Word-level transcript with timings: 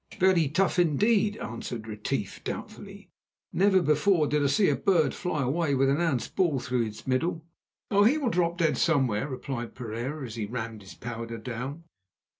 "Very 0.19 0.47
tough 0.47 0.79
indeed," 0.79 1.37
answered 1.37 1.85
Retief 1.87 2.43
doubtfully. 2.43 3.11
"Never 3.53 3.83
before 3.83 4.25
did 4.25 4.41
I 4.43 4.47
see 4.47 4.67
a 4.67 4.75
bird 4.75 5.13
fly 5.13 5.43
away 5.43 5.75
with 5.75 5.91
an 5.91 6.01
ounce 6.01 6.27
ball 6.27 6.59
through 6.59 6.87
its 6.87 7.05
middle." 7.05 7.45
"Oh! 7.91 8.03
he 8.03 8.17
will 8.17 8.31
drop 8.31 8.57
dead 8.57 8.79
somewhere," 8.79 9.27
replied 9.29 9.75
Pereira 9.75 10.25
as 10.25 10.33
he 10.33 10.47
rammed 10.47 10.81
his 10.81 10.95
powder 10.95 11.37
down. 11.37 11.83